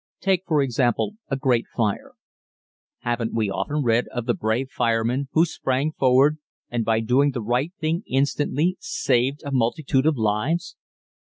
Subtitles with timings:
[0.19, 2.13] Take, for example, a great fire.
[3.01, 6.39] Haven't we often read of the brave fireman who sprang forward
[6.71, 10.75] and by doing the right thing instantly, saved a multitude of lives?